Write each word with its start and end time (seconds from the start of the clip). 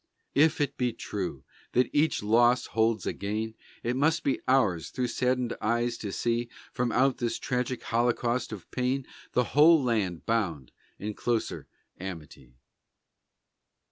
If 0.33 0.59
it 0.59 0.77
be 0.77 0.93
true 0.93 1.43
that 1.73 1.87
each 1.93 2.23
loss 2.23 2.65
holds 2.65 3.05
a 3.05 3.13
gain, 3.13 3.53
It 3.83 3.95
must 3.95 4.23
be 4.23 4.41
ours 4.47 4.89
through 4.89 5.09
saddened 5.09 5.55
eyes 5.61 5.95
to 5.99 6.11
see 6.11 6.49
From 6.73 6.91
out 6.91 7.19
this 7.19 7.37
tragic 7.37 7.83
holocaust 7.83 8.51
of 8.51 8.71
pain 8.71 9.05
The 9.33 9.43
whole 9.53 9.83
land 9.83 10.25
bound 10.25 10.71
in 10.97 11.13
closer 11.13 11.67
amity! 11.99 12.55